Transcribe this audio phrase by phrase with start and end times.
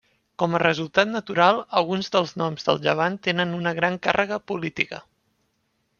[0.43, 5.05] Com a resultat natural, alguns dels noms del Llevant tenen una gran càrrega política.